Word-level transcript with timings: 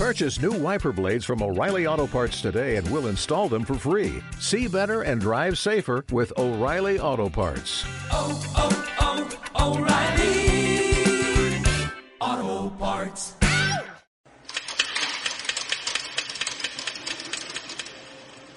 Purchase 0.00 0.40
new 0.40 0.52
wiper 0.52 0.92
blades 0.92 1.26
from 1.26 1.42
O'Reilly 1.42 1.86
Auto 1.86 2.06
Parts 2.06 2.40
today 2.40 2.76
and 2.76 2.90
we'll 2.90 3.08
install 3.08 3.50
them 3.50 3.66
for 3.66 3.74
free. 3.74 4.22
See 4.38 4.66
better 4.66 5.02
and 5.02 5.20
drive 5.20 5.58
safer 5.58 6.06
with 6.10 6.32
O'Reilly 6.38 6.98
Auto 6.98 7.28
Parts. 7.28 7.84
oh, 8.10 8.42
oh, 8.56 9.28
oh 9.58 9.76
O'Reilly 9.76 11.62
Auto 12.18 12.70
Parts. 12.76 13.34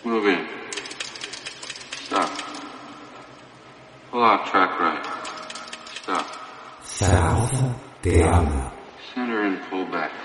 Move 0.05 0.27
in. 0.27 0.47
Stop. 2.05 2.31
Pull 4.11 4.23
out 4.23 4.45
track 4.45 4.79
right. 4.79 5.05
Stop. 6.03 6.25
South, 6.85 7.75
te 8.01 8.21
habla 8.21 8.71
Center 9.13 9.41
and 9.41 9.61
pull 9.69 9.85
back. 9.87 10.22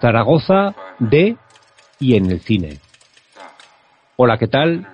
Zaragoza 0.00 0.74
de 0.98 1.36
y 2.00 2.16
en 2.16 2.32
el 2.32 2.40
cine. 2.40 2.78
Hola, 4.16 4.38
¿qué 4.38 4.48
tal? 4.48 4.88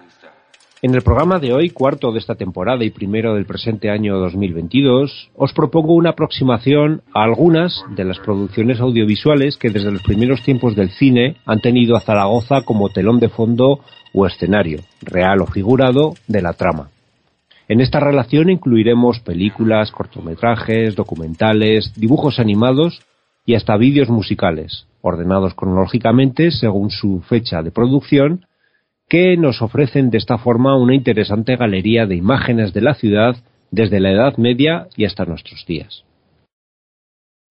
En 0.82 0.94
el 0.94 1.00
programa 1.00 1.38
de 1.38 1.54
hoy, 1.54 1.70
cuarto 1.70 2.12
de 2.12 2.18
esta 2.18 2.34
temporada 2.34 2.84
y 2.84 2.90
primero 2.90 3.34
del 3.34 3.46
presente 3.46 3.88
año 3.88 4.18
2022, 4.18 5.30
os 5.36 5.52
propongo 5.54 5.94
una 5.94 6.10
aproximación 6.10 7.02
a 7.14 7.22
algunas 7.22 7.82
de 7.96 8.04
las 8.04 8.18
producciones 8.18 8.78
audiovisuales 8.80 9.56
que 9.56 9.70
desde 9.70 9.90
los 9.90 10.02
primeros 10.02 10.42
tiempos 10.42 10.76
del 10.76 10.90
cine 10.90 11.36
han 11.46 11.60
tenido 11.60 11.96
a 11.96 12.00
Zaragoza 12.00 12.60
como 12.62 12.90
telón 12.90 13.20
de 13.20 13.30
fondo 13.30 13.80
o 14.12 14.26
escenario, 14.26 14.80
real 15.00 15.40
o 15.40 15.46
figurado, 15.46 16.12
de 16.28 16.42
la 16.42 16.52
trama. 16.52 16.90
En 17.70 17.80
esta 17.80 18.00
relación 18.00 18.50
incluiremos 18.50 19.20
películas, 19.20 19.92
cortometrajes, 19.92 20.96
documentales, 20.96 21.94
dibujos 21.94 22.40
animados 22.40 23.00
y 23.46 23.54
hasta 23.54 23.76
vídeos 23.76 24.08
musicales, 24.08 24.88
ordenados 25.02 25.54
cronológicamente 25.54 26.50
según 26.50 26.90
su 26.90 27.20
fecha 27.20 27.62
de 27.62 27.70
producción 27.70 28.44
que 29.08 29.36
nos 29.36 29.62
ofrecen 29.62 30.10
de 30.10 30.18
esta 30.18 30.36
forma 30.36 30.76
una 30.76 30.96
interesante 30.96 31.54
galería 31.54 32.06
de 32.06 32.16
imágenes 32.16 32.72
de 32.72 32.80
la 32.80 32.94
ciudad 32.94 33.36
desde 33.70 34.00
la 34.00 34.10
Edad 34.10 34.36
Media 34.36 34.88
y 34.96 35.04
hasta 35.04 35.24
nuestros 35.24 35.64
días. 35.64 36.02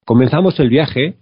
Comenzamos 0.04 0.60
el 0.60 0.68
viaje 0.68 1.16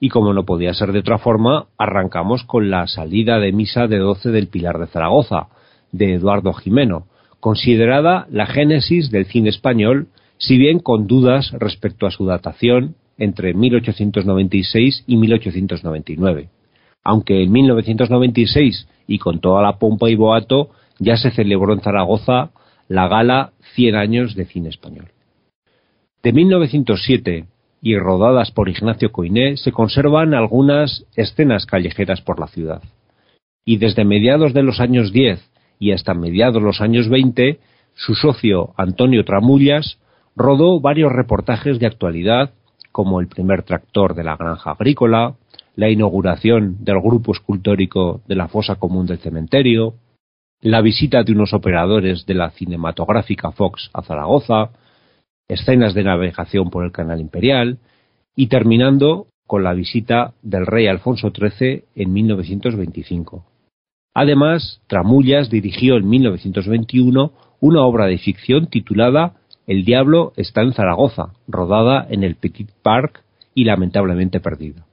y 0.00 0.08
como 0.08 0.32
no 0.34 0.44
podía 0.44 0.74
ser 0.74 0.90
de 0.90 0.98
otra 0.98 1.18
forma, 1.18 1.66
arrancamos 1.78 2.42
con 2.42 2.68
la 2.68 2.88
salida 2.88 3.38
de 3.38 3.52
misa 3.52 3.86
de 3.86 3.98
12 3.98 4.30
del 4.30 4.48
Pilar 4.48 4.80
de 4.80 4.88
Zaragoza, 4.88 5.46
de 5.92 6.14
Eduardo 6.14 6.52
Jimeno, 6.52 7.06
considerada 7.40 8.26
la 8.30 8.46
génesis 8.46 9.10
del 9.10 9.26
cine 9.26 9.48
español, 9.48 10.08
si 10.38 10.56
bien 10.56 10.78
con 10.78 11.06
dudas 11.06 11.50
respecto 11.58 12.06
a 12.06 12.10
su 12.10 12.24
datación 12.26 12.94
entre 13.18 13.54
1896 13.54 15.04
y 15.06 15.16
1899 15.16 16.48
aunque 17.02 17.42
en 17.42 17.52
1996 17.52 18.88
y 19.06 19.18
con 19.18 19.40
toda 19.40 19.62
la 19.62 19.78
pompa 19.78 20.10
y 20.10 20.14
boato 20.14 20.70
ya 20.98 21.16
se 21.16 21.30
celebró 21.30 21.72
en 21.72 21.80
Zaragoza 21.80 22.50
la 22.88 23.08
gala 23.08 23.52
100 23.74 23.94
años 23.94 24.34
de 24.34 24.44
cine 24.44 24.68
español. 24.68 25.08
De 26.22 26.32
1907 26.32 27.46
y 27.82 27.96
rodadas 27.96 28.50
por 28.50 28.68
Ignacio 28.68 29.10
Coiné 29.10 29.56
se 29.56 29.72
conservan 29.72 30.34
algunas 30.34 31.06
escenas 31.16 31.64
callejeras 31.64 32.20
por 32.20 32.38
la 32.38 32.48
ciudad. 32.48 32.82
Y 33.64 33.78
desde 33.78 34.04
mediados 34.04 34.52
de 34.52 34.62
los 34.62 34.80
años 34.80 35.12
10 35.12 35.49
y 35.80 35.90
hasta 35.92 36.14
mediados 36.14 36.62
los 36.62 36.80
años 36.80 37.08
20, 37.08 37.58
su 37.94 38.14
socio 38.14 38.74
Antonio 38.76 39.24
Tramullas 39.24 39.98
rodó 40.36 40.78
varios 40.78 41.10
reportajes 41.10 41.80
de 41.80 41.86
actualidad 41.86 42.52
como 42.92 43.20
el 43.20 43.26
primer 43.26 43.62
tractor 43.62 44.14
de 44.14 44.22
la 44.22 44.36
granja 44.36 44.72
agrícola, 44.72 45.34
la 45.74 45.88
inauguración 45.88 46.84
del 46.84 47.00
grupo 47.00 47.32
escultórico 47.32 48.20
de 48.28 48.36
la 48.36 48.48
fosa 48.48 48.76
común 48.76 49.06
del 49.06 49.18
cementerio, 49.18 49.94
la 50.60 50.82
visita 50.82 51.22
de 51.22 51.32
unos 51.32 51.54
operadores 51.54 52.26
de 52.26 52.34
la 52.34 52.50
cinematográfica 52.50 53.50
Fox 53.50 53.90
a 53.94 54.02
Zaragoza, 54.02 54.70
escenas 55.48 55.94
de 55.94 56.04
navegación 56.04 56.68
por 56.68 56.84
el 56.84 56.92
canal 56.92 57.20
imperial 57.20 57.78
y 58.36 58.48
terminando 58.48 59.28
con 59.46 59.64
la 59.64 59.72
visita 59.72 60.34
del 60.42 60.66
rey 60.66 60.86
Alfonso 60.86 61.30
XIII 61.30 61.84
en 61.94 62.12
1925. 62.12 63.49
Además, 64.14 64.80
Tramullas 64.86 65.50
dirigió 65.50 65.96
en 65.96 66.08
1921 66.08 67.32
una 67.60 67.82
obra 67.82 68.06
de 68.06 68.18
ficción 68.18 68.66
titulada 68.66 69.34
El 69.66 69.84
diablo 69.84 70.32
está 70.36 70.62
en 70.62 70.72
Zaragoza, 70.72 71.34
rodada 71.46 72.06
en 72.10 72.24
el 72.24 72.36
Petit 72.36 72.70
Park 72.82 73.22
y 73.54 73.64
lamentablemente 73.64 74.40
perdida. 74.40 74.86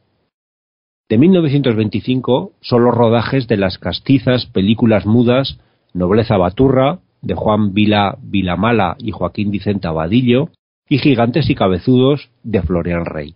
De 1.10 1.18
1925 1.18 2.52
son 2.62 2.84
los 2.84 2.94
rodajes 2.94 3.48
de 3.48 3.58
las 3.58 3.78
castizas 3.78 4.46
películas 4.46 5.06
mudas 5.06 5.60
Nobleza 5.94 6.38
Baturra, 6.38 7.00
de 7.22 7.34
Juan 7.34 7.74
Vila 7.74 8.18
Vilamala 8.22 8.98
y 9.00 9.12
Joaquín 9.12 9.50
Vicente 9.50 9.88
Abadillo, 9.88 10.50
y 10.90 11.00
Gigantes 11.00 11.50
y 11.50 11.56
Cabezudos, 11.56 12.30
de 12.44 12.62
Florian 12.62 13.06
Rey. 13.06 13.36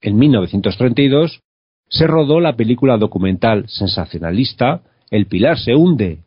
En 0.00 0.18
1932 0.18 1.40
se 1.88 2.06
rodó 2.06 2.40
la 2.40 2.56
película 2.56 2.96
documental 2.96 3.64
sensacionalista 3.68 4.82
El 5.10 5.26
Pilar 5.26 5.58
se 5.58 5.74
hunde, 5.74 6.18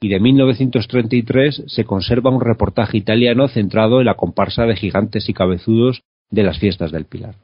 y 0.00 0.08
de 0.08 0.20
1933 0.20 1.64
se 1.66 1.84
conserva 1.84 2.30
un 2.30 2.40
reportaje 2.40 2.98
italiano 2.98 3.48
centrado 3.48 4.00
en 4.00 4.06
la 4.06 4.14
comparsa 4.14 4.64
de 4.64 4.76
Gigantes 4.76 5.28
y 5.28 5.32
Cabezudos 5.32 6.02
de 6.30 6.42
las 6.42 6.58
fiestas 6.58 6.92
del 6.92 7.06
Pilar. 7.06 7.36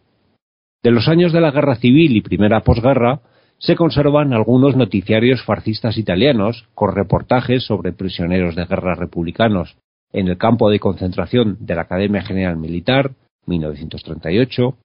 De 0.83 0.91
los 0.91 1.09
años 1.09 1.33
de 1.33 1.41
la 1.41 1.53
Guerra 1.53 1.77
Civil 1.77 2.17
y 2.17 2.21
primera 2.21 2.61
posguerra 2.61 3.21
se 3.59 3.77
conservan 3.77 4.33
algunos 4.33 4.77
noticiarios 4.77 5.43
fascistas 5.45 5.97
italianos 5.97 6.67
con 6.75 6.95
reportajes 6.95 7.65
sobre 7.65 7.93
prisioneros 7.93 8.57
de 8.57 8.67
guerra 8.67 8.97
republicanos 8.97 9.77
en 10.13 10.27
el 10.27 10.37
campo 10.37 10.69
de 10.69 10.81
concentración 10.81 11.57
de 11.61 11.77
la 11.77 11.83
Academia 11.83 12.23
General 12.23 12.57
Militar, 12.57 13.13
1938, 13.47 14.77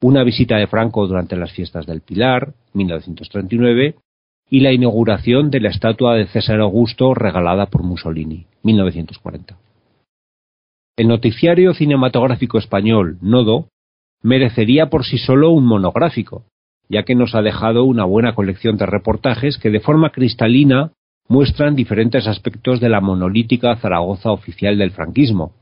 una 0.00 0.22
visita 0.22 0.56
de 0.56 0.66
Franco 0.66 1.06
durante 1.06 1.36
las 1.36 1.52
fiestas 1.52 1.86
del 1.86 2.00
Pilar, 2.00 2.52
1939, 2.74 3.96
y 4.50 4.60
la 4.60 4.72
inauguración 4.72 5.50
de 5.50 5.60
la 5.60 5.68
estatua 5.68 6.14
de 6.14 6.26
César 6.26 6.60
Augusto 6.60 7.14
regalada 7.14 7.66
por 7.66 7.82
Mussolini, 7.82 8.46
1940. 8.62 9.56
El 10.96 11.08
noticiario 11.08 11.74
cinematográfico 11.74 12.58
español 12.58 13.18
Nodo 13.20 13.68
merecería 14.22 14.90
por 14.90 15.04
sí 15.04 15.18
solo 15.18 15.50
un 15.50 15.64
monográfico, 15.64 16.44
ya 16.88 17.02
que 17.02 17.14
nos 17.14 17.34
ha 17.34 17.42
dejado 17.42 17.84
una 17.84 18.04
buena 18.04 18.34
colección 18.34 18.76
de 18.76 18.86
reportajes 18.86 19.58
que 19.58 19.70
de 19.70 19.80
forma 19.80 20.10
cristalina 20.10 20.92
muestran 21.28 21.76
diferentes 21.76 22.26
aspectos 22.26 22.80
de 22.80 22.88
la 22.88 23.00
monolítica 23.00 23.76
Zaragoza 23.76 24.32
oficial 24.32 24.78
del 24.78 24.92
franquismo, 24.92 25.52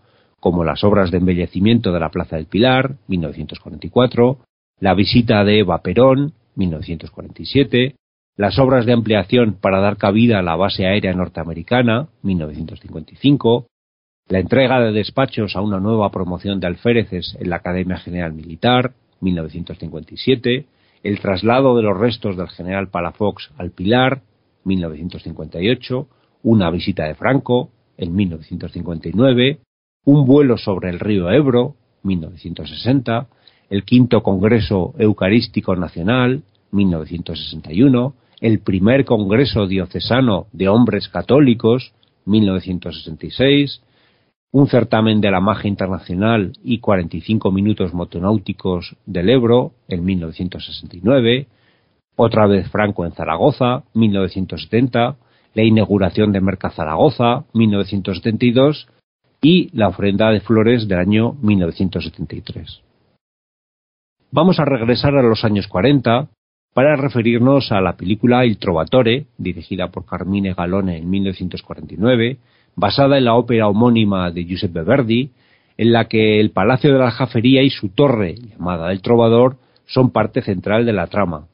como 0.40 0.64
las 0.64 0.84
obras 0.84 1.10
de 1.10 1.18
embellecimiento 1.18 1.92
de 1.92 2.00
la 2.00 2.10
Plaza 2.10 2.36
del 2.36 2.46
Pilar, 2.46 2.96
1944, 3.08 4.38
la 4.80 4.94
visita 4.94 5.44
de 5.44 5.60
Eva 5.60 5.82
Perón, 5.82 6.32
1947, 6.56 7.96
las 8.36 8.58
obras 8.58 8.84
de 8.84 8.92
ampliación 8.92 9.54
para 9.54 9.80
dar 9.80 9.96
cabida 9.96 10.38
a 10.38 10.42
la 10.42 10.56
base 10.56 10.86
aérea 10.86 11.14
norteamericana, 11.14 12.08
1955, 12.22 13.66
la 14.28 14.40
entrega 14.40 14.80
de 14.80 14.92
despachos 14.92 15.56
a 15.56 15.62
una 15.62 15.80
nueva 15.80 16.10
promoción 16.10 16.60
de 16.60 16.66
alféreces 16.66 17.36
en 17.40 17.48
la 17.48 17.56
Academia 17.56 17.96
General 17.96 18.32
Militar, 18.34 18.92
1957, 19.20 20.66
el 21.02 21.20
traslado 21.20 21.76
de 21.76 21.82
los 21.82 21.96
restos 21.98 22.36
del 22.36 22.48
general 22.48 22.88
Palafox 22.88 23.50
al 23.56 23.70
Pilar, 23.70 24.22
1958, 24.64 26.08
una 26.42 26.70
visita 26.70 27.04
de 27.04 27.14
Franco, 27.14 27.70
en 27.96 28.14
1959, 28.14 29.60
un 30.06 30.24
vuelo 30.24 30.56
sobre 30.56 30.88
el 30.88 31.00
río 31.00 31.30
Ebro, 31.30 31.74
1960, 32.04 33.26
el 33.68 33.84
quinto 33.84 34.22
Congreso 34.22 34.94
Eucarístico 34.98 35.74
Nacional, 35.74 36.42
1961, 36.70 38.14
el 38.40 38.60
primer 38.60 39.04
Congreso 39.04 39.66
Diocesano 39.66 40.46
de 40.52 40.68
Hombres 40.68 41.08
Católicos, 41.08 41.92
1966, 42.24 43.82
un 44.52 44.68
certamen 44.68 45.20
de 45.20 45.32
la 45.32 45.40
magia 45.40 45.68
internacional 45.68 46.52
y 46.62 46.78
45 46.78 47.50
minutos 47.50 47.92
motonáuticos 47.92 48.96
del 49.06 49.28
Ebro 49.28 49.72
en 49.88 50.04
1969, 50.04 51.48
otra 52.14 52.46
vez 52.46 52.70
Franco 52.70 53.04
en 53.04 53.12
Zaragoza, 53.12 53.82
1970, 53.94 55.16
la 55.54 55.62
inauguración 55.64 56.30
de 56.30 56.40
Merca 56.40 56.70
Zaragoza, 56.70 57.44
1972, 57.54 58.86
y 59.40 59.70
la 59.76 59.88
ofrenda 59.88 60.30
de 60.30 60.40
flores 60.40 60.88
del 60.88 60.98
año 60.98 61.34
1973. 61.42 62.80
Vamos 64.30 64.58
a 64.58 64.64
regresar 64.64 65.16
a 65.16 65.22
los 65.22 65.44
años 65.44 65.66
40 65.68 66.28
para 66.74 66.96
referirnos 66.96 67.72
a 67.72 67.80
la 67.80 67.96
película 67.96 68.44
Il 68.44 68.58
Trovatore, 68.58 69.26
dirigida 69.38 69.88
por 69.88 70.04
Carmine 70.04 70.52
Galone 70.52 70.98
en 70.98 71.08
1949, 71.08 72.38
basada 72.74 73.16
en 73.16 73.24
la 73.24 73.34
ópera 73.34 73.68
homónima 73.68 74.30
de 74.30 74.44
Giuseppe 74.44 74.82
Verdi, 74.82 75.30
en 75.78 75.92
la 75.92 76.06
que 76.06 76.40
el 76.40 76.50
Palacio 76.50 76.92
de 76.92 76.98
la 76.98 77.10
Jafería 77.10 77.62
y 77.62 77.70
su 77.70 77.90
torre, 77.90 78.34
llamada 78.34 78.92
El 78.92 79.00
Trovador, 79.00 79.56
son 79.86 80.10
parte 80.10 80.42
central 80.42 80.84
de 80.84 80.92
la 80.92 81.06
trama. 81.06 81.46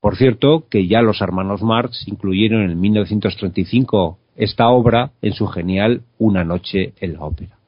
Por 0.00 0.16
cierto, 0.16 0.66
que 0.70 0.86
ya 0.86 1.02
los 1.02 1.20
hermanos 1.20 1.62
Marx 1.62 2.06
incluyeron 2.06 2.70
en 2.70 2.80
1935 2.80 4.18
esta 4.36 4.68
obra 4.68 5.12
en 5.22 5.32
su 5.32 5.46
genial 5.46 6.02
Una 6.18 6.44
noche 6.44 6.94
en 7.00 7.14
la 7.14 7.24
ópera. 7.24 7.58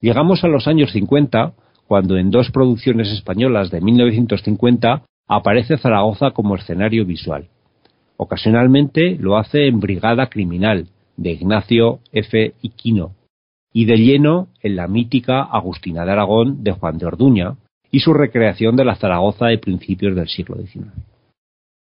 Llegamos 0.00 0.42
a 0.42 0.48
los 0.48 0.66
años 0.66 0.90
50, 0.92 1.52
cuando 1.86 2.16
en 2.16 2.30
dos 2.30 2.50
producciones 2.50 3.08
españolas 3.12 3.70
de 3.70 3.80
1950 3.80 5.02
aparece 5.28 5.78
Zaragoza 5.78 6.32
como 6.32 6.56
escenario 6.56 7.04
visual. 7.04 7.48
Ocasionalmente 8.16 9.16
lo 9.18 9.36
hace 9.36 9.66
en 9.66 9.80
Brigada 9.80 10.28
Criminal, 10.28 10.88
de 11.16 11.32
Ignacio 11.32 12.00
F. 12.12 12.54
Iquino, 12.62 13.12
y 13.72 13.84
de 13.84 13.96
lleno 13.96 14.48
en 14.60 14.76
la 14.76 14.88
mítica 14.88 15.42
Agustina 15.42 16.04
de 16.04 16.12
Aragón 16.12 16.62
de 16.62 16.72
Juan 16.72 16.98
de 16.98 17.06
Orduña 17.06 17.56
y 17.90 18.00
su 18.00 18.12
recreación 18.12 18.76
de 18.76 18.84
la 18.84 18.96
Zaragoza 18.96 19.46
de 19.46 19.58
principios 19.58 20.14
del 20.14 20.28
siglo 20.28 20.56
XIX. 20.56 20.86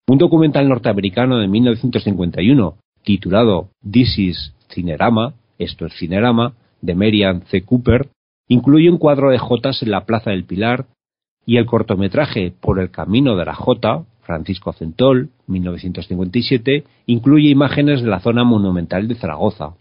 Un 0.08 0.18
documental 0.18 0.68
norteamericano 0.68 1.38
de 1.38 1.48
1951 1.48 2.76
titulado 3.04 3.70
This 3.90 4.18
is 4.18 4.54
Cinerama, 4.70 5.34
esto 5.58 5.86
es 5.86 5.94
Cinerama, 5.94 6.54
de 6.82 6.96
Marian 6.96 7.44
C. 7.44 7.62
Cooper, 7.62 8.10
incluye 8.48 8.90
un 8.90 8.98
cuadro 8.98 9.32
de 9.32 9.38
Jotas 9.38 9.82
en 9.84 9.92
la 9.92 10.06
Plaza 10.06 10.32
del 10.32 10.46
Pilar 10.46 10.86
y 11.46 11.58
el 11.58 11.66
cortometraje 11.66 12.54
Por 12.60 12.80
el 12.80 12.90
Camino 12.90 13.36
de 13.36 13.46
la 13.46 13.56
Jota, 13.56 14.04
Francisco 14.22 14.74
Centol, 14.74 15.30
1957, 15.48 16.86
incluye 17.08 17.50
imágenes 17.50 18.02
de 18.02 18.08
la 18.08 18.22
zona 18.22 18.44
monumental 18.44 19.08
de 19.08 19.16
Zaragoza, 19.16 19.76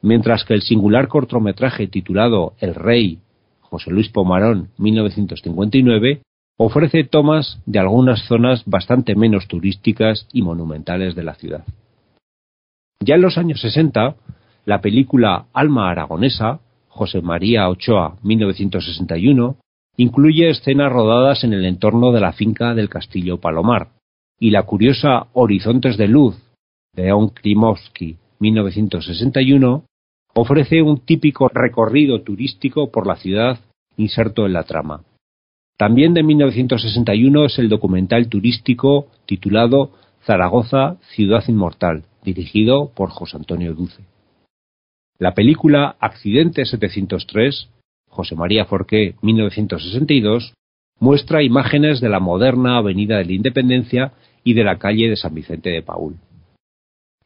mientras 0.00 0.44
que 0.44 0.54
el 0.54 0.62
singular 0.62 1.08
cortometraje 1.08 1.86
titulado 1.86 2.54
El 2.58 2.74
Rey, 2.74 3.18
José 3.60 3.90
Luis 3.90 4.08
Pomarón, 4.08 4.68
1959, 4.78 6.22
ofrece 6.56 7.04
tomas 7.04 7.60
de 7.66 7.78
algunas 7.78 8.26
zonas 8.26 8.62
bastante 8.64 9.14
menos 9.14 9.48
turísticas 9.48 10.26
y 10.32 10.42
monumentales 10.42 11.14
de 11.14 11.24
la 11.24 11.34
ciudad. 11.34 11.64
Ya 13.00 13.16
en 13.16 13.22
los 13.22 13.38
años 13.38 13.60
60, 13.60 14.16
la 14.64 14.80
película 14.80 15.46
Alma 15.52 15.90
Aragonesa, 15.90 16.60
José 16.88 17.20
María 17.20 17.68
Ochoa, 17.68 18.16
1961, 18.22 19.56
incluye 19.96 20.50
escenas 20.50 20.92
rodadas 20.92 21.44
en 21.44 21.52
el 21.52 21.64
entorno 21.64 22.12
de 22.12 22.20
la 22.20 22.32
finca 22.32 22.74
del 22.74 22.88
Castillo 22.88 23.40
Palomar, 23.40 23.88
y 24.38 24.50
la 24.50 24.64
curiosa 24.64 25.26
Horizontes 25.32 25.96
de 25.96 26.08
Luz, 26.08 26.36
de 26.94 27.04
León 27.04 27.28
Klimovsky, 27.28 28.16
1961, 28.40 29.84
ofrece 30.34 30.82
un 30.82 31.00
típico 31.00 31.48
recorrido 31.48 32.22
turístico 32.22 32.90
por 32.90 33.06
la 33.06 33.16
ciudad 33.16 33.60
inserto 33.96 34.46
en 34.46 34.52
la 34.52 34.64
trama. 34.64 35.02
También 35.76 36.14
de 36.14 36.22
1961 36.22 37.46
es 37.46 37.58
el 37.58 37.68
documental 37.68 38.28
turístico 38.28 39.08
titulado 39.26 39.90
Zaragoza, 40.24 40.96
Ciudad 41.14 41.44
Inmortal, 41.48 42.04
dirigido 42.24 42.90
por 42.94 43.10
José 43.10 43.36
Antonio 43.36 43.74
Duce. 43.74 44.02
La 45.18 45.34
película 45.34 45.96
Accidente 46.00 46.64
703, 46.64 47.68
José 48.08 48.34
María 48.34 48.64
Forqué, 48.64 49.14
1962, 49.22 50.54
muestra 50.98 51.42
imágenes 51.42 52.00
de 52.00 52.08
la 52.08 52.20
moderna 52.20 52.78
Avenida 52.78 53.18
de 53.18 53.24
la 53.26 53.32
Independencia 53.32 54.12
y 54.42 54.54
de 54.54 54.64
la 54.64 54.78
calle 54.78 55.08
de 55.08 55.16
San 55.16 55.34
Vicente 55.34 55.70
de 55.70 55.82
Paul. 55.82 56.16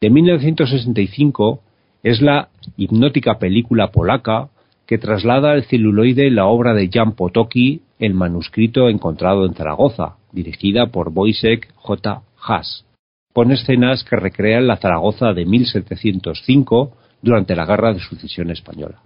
De 0.01 0.09
1965 0.09 1.61
es 2.03 2.21
la 2.21 2.49
hipnótica 2.77 3.39
película 3.39 3.91
polaca 3.91 4.49
que 4.85 4.97
traslada 4.97 5.51
al 5.51 5.65
celuloide 5.65 6.31
la 6.31 6.45
obra 6.47 6.73
de 6.73 6.89
Jan 6.91 7.13
Potocki, 7.13 7.81
El 7.99 8.13
manuscrito 8.13 8.87
encontrado 8.87 9.45
en 9.45 9.53
Zaragoza, 9.53 10.15
dirigida 10.31 10.87
por 10.87 11.09
Wojciech 11.09 11.67
J. 11.75 12.21
Haas, 12.41 12.85
con 13.33 13.51
escenas 13.51 14.03
que 14.03 14.15
recrean 14.15 14.67
la 14.67 14.77
Zaragoza 14.77 15.33
de 15.33 15.45
1705 15.45 16.93
durante 17.21 17.55
la 17.55 17.65
Guerra 17.65 17.93
de 17.93 17.99
Sucesión 17.99 18.49
Española. 18.49 19.01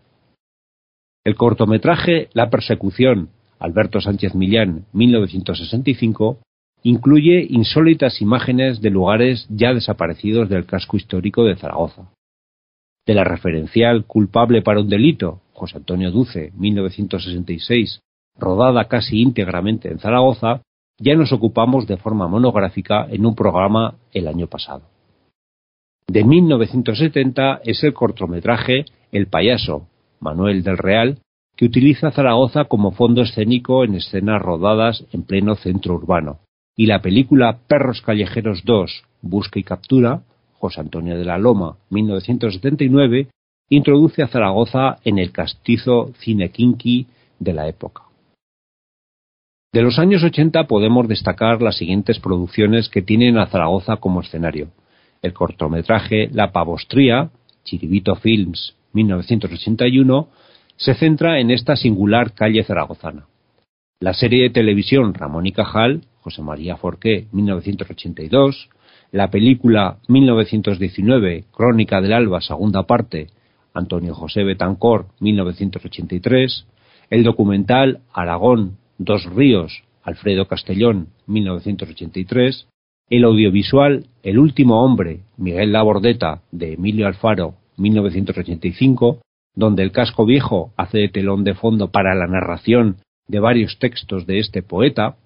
El 1.23 1.35
cortometraje 1.35 2.29
La 2.33 2.49
persecución, 2.49 3.29
Alberto 3.59 4.01
Sánchez 4.01 4.35
Millán, 4.35 4.85
1965, 4.93 6.39
incluye 6.83 7.47
insólitas 7.49 8.21
imágenes 8.21 8.81
de 8.81 8.89
lugares 8.89 9.47
ya 9.49 9.73
desaparecidos 9.73 10.49
del 10.49 10.65
casco 10.65 10.97
histórico 10.97 11.45
de 11.45 11.55
Zaragoza. 11.55 12.09
De 13.05 13.13
la 13.13 13.23
referencial 13.23 14.05
Culpable 14.05 14.61
para 14.61 14.81
un 14.81 14.89
delito, 14.89 15.41
José 15.53 15.77
Antonio 15.77 16.11
Duce, 16.11 16.51
1966, 16.57 17.99
rodada 18.37 18.85
casi 18.87 19.21
íntegramente 19.21 19.89
en 19.89 19.99
Zaragoza, 19.99 20.61
ya 20.99 21.15
nos 21.15 21.31
ocupamos 21.31 21.87
de 21.87 21.97
forma 21.97 22.27
monográfica 22.27 23.07
en 23.09 23.25
un 23.25 23.35
programa 23.35 23.95
el 24.11 24.27
año 24.27 24.47
pasado. 24.47 24.83
De 26.07 26.23
1970 26.23 27.61
es 27.63 27.83
el 27.83 27.93
cortometraje 27.93 28.85
El 29.11 29.27
payaso, 29.27 29.87
Manuel 30.19 30.63
del 30.63 30.77
Real, 30.77 31.19
que 31.55 31.65
utiliza 31.65 32.11
Zaragoza 32.11 32.65
como 32.65 32.91
fondo 32.91 33.21
escénico 33.21 33.83
en 33.83 33.95
escenas 33.95 34.41
rodadas 34.41 35.05
en 35.11 35.23
pleno 35.23 35.55
centro 35.55 35.95
urbano, 35.95 36.39
y 36.75 36.87
la 36.87 37.01
película 37.01 37.59
Perros 37.67 38.01
Callejeros 38.01 38.63
2, 38.65 39.03
Busca 39.21 39.59
y 39.59 39.63
Captura, 39.63 40.23
José 40.53 40.81
Antonio 40.81 41.17
de 41.17 41.25
la 41.25 41.37
Loma, 41.37 41.77
1979, 41.89 43.27
introduce 43.69 44.23
a 44.23 44.27
Zaragoza 44.27 44.97
en 45.03 45.19
el 45.19 45.31
castizo 45.31 46.11
cine 46.19 46.51
de 47.39 47.53
la 47.53 47.67
época. 47.67 48.03
De 49.73 49.81
los 49.81 49.97
años 49.97 50.23
80 50.23 50.67
podemos 50.67 51.07
destacar 51.07 51.63
las 51.63 51.77
siguientes 51.77 52.19
producciones 52.19 52.89
que 52.89 53.01
tienen 53.01 53.39
a 53.39 53.47
Zaragoza 53.47 53.97
como 53.97 54.21
escenario. 54.21 54.67
El 55.23 55.33
cortometraje 55.33 56.29
La 56.31 56.51
Pavostría, 56.51 57.31
Chiribito 57.63 58.13
Films, 58.15 58.75
1981, 58.93 60.27
se 60.75 60.93
centra 60.93 61.39
en 61.39 61.49
esta 61.49 61.75
singular 61.75 62.33
calle 62.33 62.63
zaragozana. 62.63 63.25
La 63.99 64.13
serie 64.13 64.43
de 64.43 64.49
televisión 64.51 65.15
Ramón 65.15 65.47
y 65.47 65.51
Cajal, 65.53 66.03
José 66.21 66.43
María 66.43 66.77
Forqué, 66.77 67.25
1982, 67.31 68.69
la 69.11 69.31
película 69.31 69.97
1919, 70.07 71.45
Crónica 71.51 71.99
del 71.99 72.13
Alba, 72.13 72.41
segunda 72.41 72.83
parte, 72.83 73.27
Antonio 73.73 74.13
José 74.13 74.43
Betancor, 74.43 75.07
1983, 75.19 76.67
el 77.09 77.23
documental 77.23 78.01
Aragón, 78.13 78.77
Dos 78.97 79.25
Ríos, 79.25 79.83
Alfredo 80.03 80.47
Castellón, 80.47 81.07
1983, 81.27 82.67
el 83.09 83.23
audiovisual 83.25 84.07
El 84.23 84.39
último 84.39 84.83
hombre, 84.83 85.21
Miguel 85.37 85.73
Labordeta, 85.73 86.41
de 86.51 86.73
Emilio 86.73 87.07
Alfaro, 87.07 87.55
1985, 87.77 89.21
donde 89.55 89.83
el 89.83 89.91
casco 89.91 90.25
viejo 90.25 90.71
hace 90.77 90.99
de 90.99 91.09
telón 91.09 91.43
de 91.43 91.53
fondo 91.53 91.91
para 91.91 92.15
la 92.15 92.27
narración 92.27 92.97
de 93.27 93.39
varios 93.39 93.77
textos 93.79 94.25
de 94.25 94.39
este 94.39 94.63
poeta, 94.63 95.17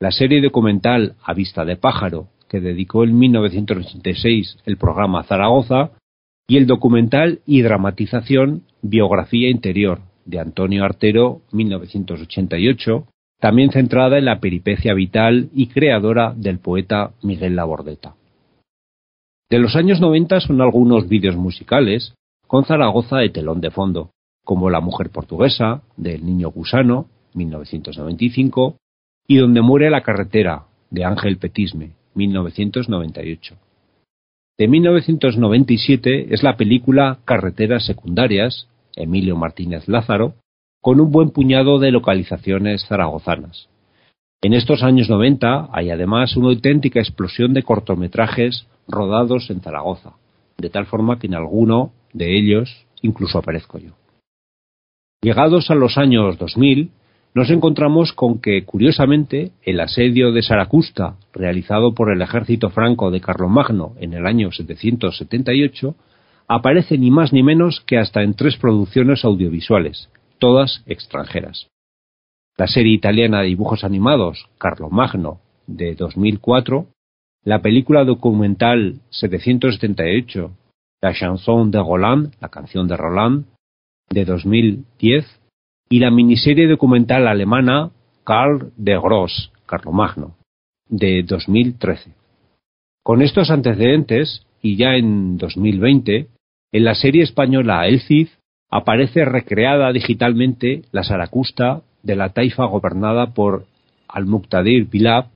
la 0.00 0.10
serie 0.10 0.40
documental 0.40 1.16
A 1.22 1.34
vista 1.34 1.64
de 1.64 1.76
pájaro, 1.76 2.28
que 2.48 2.60
dedicó 2.60 3.04
en 3.04 3.18
1986 3.18 4.58
el 4.64 4.76
programa 4.76 5.24
Zaragoza, 5.24 5.90
y 6.48 6.56
el 6.56 6.66
documental 6.66 7.40
y 7.44 7.60
dramatización 7.60 8.62
Biografía 8.80 9.50
Interior, 9.50 10.00
de 10.28 10.38
Antonio 10.38 10.84
Artero, 10.84 11.40
1988, 11.52 13.06
también 13.40 13.70
centrada 13.70 14.18
en 14.18 14.26
la 14.26 14.40
peripecia 14.40 14.92
vital 14.92 15.48
y 15.54 15.68
creadora 15.68 16.34
del 16.36 16.58
poeta 16.58 17.12
Miguel 17.22 17.56
Labordeta. 17.56 18.14
De 19.50 19.58
los 19.58 19.74
años 19.74 20.00
90 20.00 20.40
son 20.40 20.60
algunos 20.60 21.08
vídeos 21.08 21.36
musicales 21.36 22.14
con 22.46 22.66
Zaragoza 22.66 23.18
de 23.18 23.30
telón 23.30 23.62
de 23.62 23.70
fondo, 23.70 24.10
como 24.44 24.68
La 24.68 24.80
mujer 24.80 25.10
portuguesa, 25.10 25.82
del 25.96 26.24
niño 26.24 26.50
gusano, 26.50 27.06
1995, 27.34 28.76
y 29.26 29.38
Donde 29.38 29.62
muere 29.62 29.90
la 29.90 30.02
carretera, 30.02 30.64
de 30.90 31.04
Ángel 31.04 31.38
Petisme, 31.38 31.92
1998. 32.14 33.56
De 34.58 34.68
1997 34.68 36.34
es 36.34 36.42
la 36.42 36.56
película 36.56 37.18
Carreteras 37.24 37.86
secundarias, 37.86 38.68
Emilio 38.96 39.36
Martínez 39.36 39.88
Lázaro, 39.88 40.34
con 40.80 41.00
un 41.00 41.10
buen 41.10 41.30
puñado 41.30 41.78
de 41.78 41.90
localizaciones 41.90 42.86
zaragozanas. 42.86 43.68
En 44.40 44.52
estos 44.52 44.82
años 44.82 45.10
90 45.10 45.68
hay 45.72 45.90
además 45.90 46.36
una 46.36 46.48
auténtica 46.48 47.00
explosión 47.00 47.54
de 47.54 47.64
cortometrajes 47.64 48.66
rodados 48.86 49.50
en 49.50 49.60
Zaragoza, 49.60 50.12
de 50.56 50.70
tal 50.70 50.86
forma 50.86 51.18
que 51.18 51.26
en 51.26 51.34
alguno 51.34 51.92
de 52.12 52.38
ellos 52.38 52.86
incluso 53.02 53.38
aparezco 53.38 53.78
yo. 53.78 53.92
Llegados 55.20 55.70
a 55.70 55.74
los 55.74 55.98
años 55.98 56.38
2000, 56.38 56.92
nos 57.34 57.50
encontramos 57.50 58.12
con 58.12 58.40
que, 58.40 58.64
curiosamente, 58.64 59.52
el 59.62 59.80
asedio 59.80 60.32
de 60.32 60.42
Saracusta, 60.42 61.16
realizado 61.32 61.94
por 61.94 62.10
el 62.12 62.22
ejército 62.22 62.70
franco 62.70 63.10
de 63.10 63.20
Carlomagno 63.20 63.94
en 64.00 64.14
el 64.14 64.26
año 64.26 64.50
778, 64.50 65.94
aparece 66.48 66.98
ni 66.98 67.10
más 67.10 67.32
ni 67.32 67.42
menos 67.42 67.82
que 67.86 67.98
hasta 67.98 68.22
en 68.22 68.34
tres 68.34 68.56
producciones 68.56 69.24
audiovisuales, 69.24 70.10
todas 70.38 70.82
extranjeras. 70.86 71.68
La 72.56 72.66
serie 72.66 72.94
italiana 72.94 73.40
de 73.40 73.48
dibujos 73.48 73.84
animados 73.84 74.48
Carlo 74.58 74.88
Magno 74.88 75.40
de 75.66 75.94
2004, 75.94 76.86
la 77.44 77.60
película 77.60 78.04
documental 78.04 79.00
778 79.10 80.50
La 81.00 81.14
chanson 81.14 81.70
de 81.70 81.78
Roland, 81.78 82.34
la 82.40 82.48
canción 82.48 82.88
de 82.88 82.96
Roland 82.96 83.44
de 84.10 84.24
2010 84.24 85.40
y 85.90 86.00
la 86.00 86.10
miniserie 86.10 86.66
documental 86.66 87.28
alemana 87.28 87.90
Karl 88.24 88.72
de 88.76 88.98
Gross, 88.98 89.52
Carlomagno, 89.66 90.36
de 90.88 91.22
2013. 91.22 92.12
Con 93.02 93.22
estos 93.22 93.50
antecedentes, 93.50 94.46
y 94.60 94.76
ya 94.76 94.96
en 94.96 95.38
2020, 95.38 96.28
en 96.72 96.84
la 96.84 96.94
serie 96.94 97.22
española 97.22 97.86
El 97.86 98.00
Cid 98.00 98.28
aparece 98.70 99.24
recreada 99.24 99.92
digitalmente 99.92 100.82
la 100.92 101.02
Saracusta 101.02 101.82
de 102.02 102.16
la 102.16 102.30
taifa 102.30 102.64
gobernada 102.66 103.32
por 103.32 103.64
Al-Muqtadir 104.08 104.88
Bilab, 104.88 105.28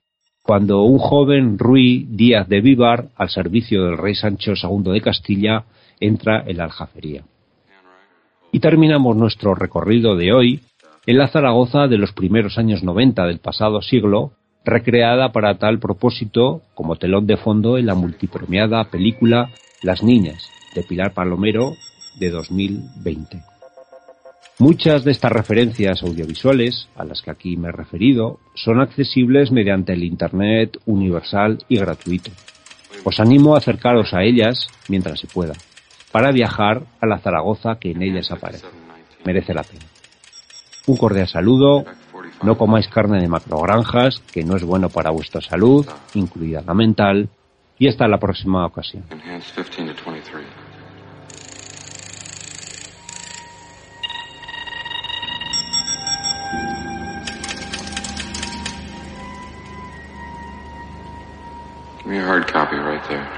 cuando 0.43 0.83
un 0.83 0.99
joven 0.99 1.57
Ruy 1.57 2.05
Díaz 2.09 2.47
de 2.47 2.61
Vivar, 2.61 3.07
al 3.15 3.29
servicio 3.29 3.85
del 3.85 3.97
rey 3.97 4.13
Sancho 4.13 4.53
II 4.61 4.91
de 4.91 5.01
Castilla, 5.01 5.63
entra 5.99 6.43
en 6.45 6.57
la 6.57 6.65
aljafería. 6.65 7.23
Y 8.51 8.59
terminamos 8.59 9.15
nuestro 9.15 9.55
recorrido 9.55 10.15
de 10.15 10.33
hoy 10.33 10.59
en 11.05 11.17
la 11.17 11.27
Zaragoza 11.27 11.87
de 11.87 11.97
los 11.97 12.11
primeros 12.13 12.57
años 12.57 12.83
90 12.83 13.25
del 13.25 13.39
pasado 13.39 13.81
siglo, 13.81 14.33
recreada 14.63 15.31
para 15.31 15.57
tal 15.57 15.79
propósito 15.79 16.61
como 16.75 16.97
telón 16.97 17.25
de 17.25 17.37
fondo 17.37 17.77
en 17.77 17.87
la 17.87 17.95
multipremiada 17.95 18.83
película 18.85 19.49
Las 19.81 20.03
Niñas, 20.03 20.49
de 20.73 20.83
Pilar 20.83 21.13
Palomero, 21.13 21.75
de 22.19 22.29
2020. 22.29 23.43
Muchas 24.59 25.03
de 25.03 25.11
estas 25.11 25.31
referencias 25.31 26.03
audiovisuales, 26.03 26.87
a 26.95 27.03
las 27.03 27.21
que 27.21 27.31
aquí 27.31 27.57
me 27.57 27.69
he 27.69 27.71
referido, 27.71 28.39
son 28.53 28.81
accesibles 28.81 29.51
mediante 29.51 29.93
el 29.93 30.03
Internet 30.03 30.77
universal 30.85 31.57
y 31.67 31.77
gratuito. 31.77 32.31
Os 33.03 33.19
animo 33.19 33.55
a 33.55 33.57
acercaros 33.57 34.13
a 34.13 34.23
ellas 34.23 34.67
mientras 34.87 35.19
se 35.19 35.27
pueda, 35.27 35.53
para 36.11 36.31
viajar 36.31 36.83
a 37.01 37.07
la 37.07 37.17
Zaragoza 37.17 37.77
que 37.79 37.91
en 37.91 38.03
ellas 38.03 38.31
aparece. 38.31 38.67
Merece 39.25 39.53
la 39.53 39.63
pena. 39.63 39.85
Un 40.85 40.97
cordial 40.97 41.27
saludo, 41.27 41.85
no 42.43 42.57
comáis 42.57 42.87
carne 42.87 43.21
de 43.21 43.27
macrogranjas, 43.27 44.19
que 44.31 44.43
no 44.43 44.55
es 44.55 44.63
bueno 44.63 44.89
para 44.89 45.09
vuestra 45.09 45.41
salud, 45.41 45.87
incluida 46.13 46.61
la 46.61 46.73
mental, 46.73 47.29
y 47.79 47.87
hasta 47.87 48.07
la 48.07 48.19
próxima 48.19 48.65
ocasión. 48.65 49.03
Hard 62.23 62.47
copy 62.47 62.77
right 62.79 63.03
there. 63.07 63.33